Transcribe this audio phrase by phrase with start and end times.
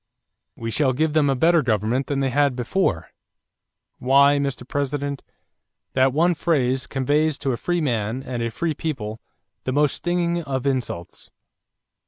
[0.55, 3.11] 'We shall give them a better government than they had before.'
[3.99, 4.67] Why, Mr.
[4.67, 5.21] President,
[5.93, 9.21] that one phrase conveys to a free man and a free people
[9.63, 11.29] the most stinging of insults.